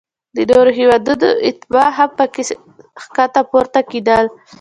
[0.35, 2.43] د نورو هیوادونو اتباع هم پکې
[3.03, 4.25] ښکته پورته کیدل.